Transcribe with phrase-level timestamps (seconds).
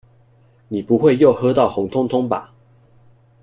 [0.69, 2.51] 你不會又喝到紅通通吧？